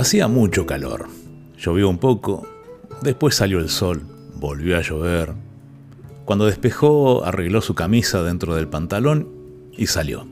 [0.00, 1.08] Hacía mucho calor.
[1.58, 2.48] Llovió un poco,
[3.02, 4.00] después salió el sol,
[4.36, 5.34] volvió a llover.
[6.24, 9.28] Cuando despejó, arregló su camisa dentro del pantalón
[9.76, 10.26] y salió.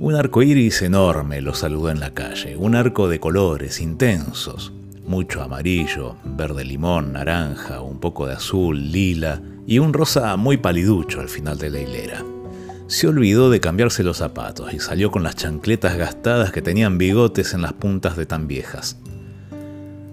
[0.00, 4.72] Un arco iris enorme lo saludó en la calle, un arco de colores intensos,
[5.06, 11.20] mucho amarillo, verde limón, naranja, un poco de azul, lila y un rosa muy paliducho
[11.20, 12.24] al final de la hilera.
[12.92, 17.54] Se olvidó de cambiarse los zapatos y salió con las chancletas gastadas que tenían bigotes
[17.54, 18.98] en las puntas de tan viejas.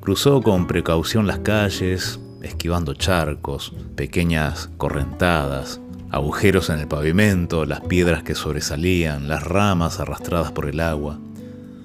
[0.00, 5.80] Cruzó con precaución las calles, esquivando charcos, pequeñas correntadas,
[6.12, 11.18] agujeros en el pavimento, las piedras que sobresalían, las ramas arrastradas por el agua.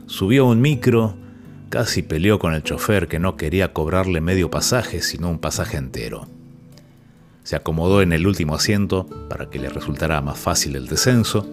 [0.05, 1.17] Subió a un micro
[1.69, 6.34] Casi peleó con el chofer que no quería cobrarle medio pasaje, sino un pasaje entero.
[7.45, 11.45] Se acomodó en el último asiento para que le resultara más fácil el descenso.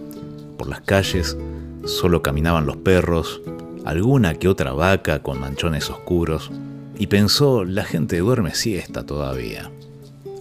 [0.57, 1.37] Por las calles
[1.85, 3.41] solo caminaban los perros,
[3.85, 6.49] alguna que otra vaca con manchones oscuros,
[6.97, 9.69] y pensó, la gente duerme siesta todavía.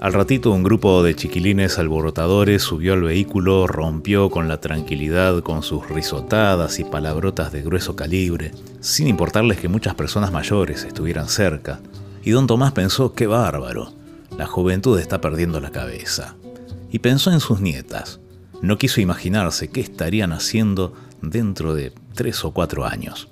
[0.00, 5.62] Al ratito un grupo de chiquilines alborotadores subió al vehículo, rompió con la tranquilidad con
[5.62, 11.80] sus risotadas y palabrotas de grueso calibre, sin importarles que muchas personas mayores estuvieran cerca.
[12.24, 13.92] Y don Tomás pensó, qué bárbaro,
[14.42, 16.34] la juventud está perdiendo la cabeza.
[16.90, 18.18] Y pensó en sus nietas.
[18.60, 23.28] No quiso imaginarse qué estarían haciendo dentro de tres o cuatro años.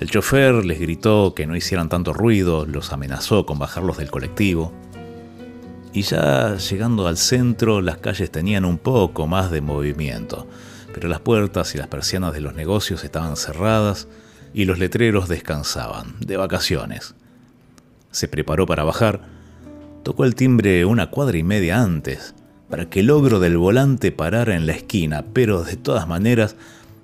[0.00, 4.72] El chofer les gritó que no hicieran tanto ruido, los amenazó con bajarlos del colectivo,
[5.92, 10.48] y ya llegando al centro las calles tenían un poco más de movimiento,
[10.94, 14.08] pero las puertas y las persianas de los negocios estaban cerradas
[14.54, 17.14] y los letreros descansaban, de vacaciones.
[18.10, 19.34] Se preparó para bajar,
[20.04, 22.36] tocó el timbre una cuadra y media antes,
[22.70, 26.54] para que el ogro del volante parara en la esquina, pero de todas maneras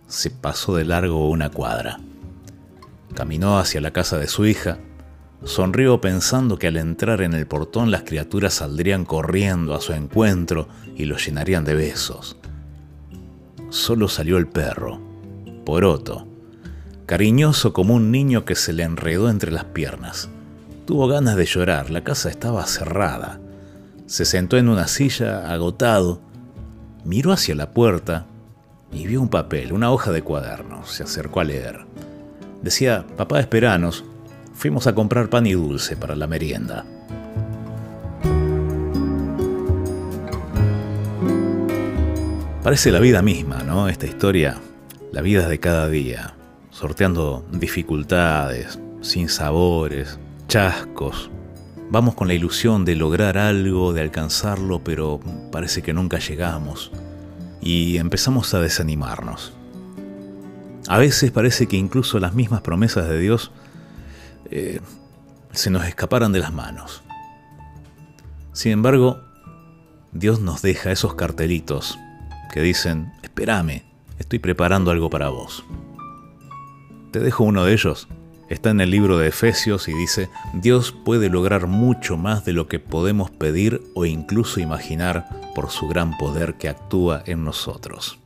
[0.06, 1.98] se pasó de largo una cuadra.
[3.14, 4.78] Caminó hacia la casa de su hija,
[5.44, 10.68] Sonrió pensando que al entrar en el portón las criaturas saldrían corriendo a su encuentro
[10.94, 12.36] y lo llenarían de besos.
[13.70, 15.00] Solo salió el perro,
[15.64, 16.26] Poroto,
[17.06, 20.28] cariñoso como un niño que se le enredó entre las piernas.
[20.90, 23.38] Tuvo ganas de llorar, la casa estaba cerrada.
[24.06, 26.20] Se sentó en una silla, agotado,
[27.04, 28.26] miró hacia la puerta
[28.90, 30.84] y vio un papel, una hoja de cuaderno.
[30.84, 31.86] Se acercó a leer.
[32.60, 34.04] Decía, papá, esperanos,
[34.52, 36.84] fuimos a comprar pan y dulce para la merienda.
[42.64, 43.88] Parece la vida misma, ¿no?
[43.88, 44.56] Esta historia,
[45.12, 46.34] la vida de cada día,
[46.70, 50.18] sorteando dificultades, sin sabores,
[50.50, 51.30] chascos.
[51.90, 55.20] Vamos con la ilusión de lograr algo, de alcanzarlo, pero
[55.52, 56.90] parece que nunca llegamos.
[57.60, 59.52] Y empezamos a desanimarnos.
[60.88, 63.52] A veces parece que incluso las mismas promesas de Dios
[64.50, 64.80] eh,
[65.52, 67.04] se nos escaparan de las manos.
[68.52, 69.20] Sin embargo,
[70.10, 71.96] Dios nos deja esos cartelitos
[72.52, 73.84] que dicen, espérame,
[74.18, 75.64] estoy preparando algo para vos.
[77.12, 78.08] Te dejo uno de ellos.
[78.50, 82.66] Está en el libro de Efesios y dice, Dios puede lograr mucho más de lo
[82.66, 88.18] que podemos pedir o incluso imaginar por su gran poder que actúa en nosotros.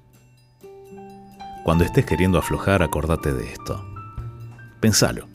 [1.63, 3.85] Cuando estés queriendo aflojar, acordate de esto.
[4.81, 5.29] Pensalo.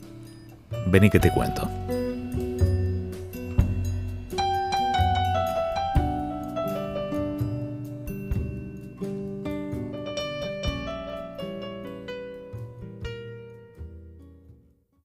[0.88, 1.70] Vení que te cuento.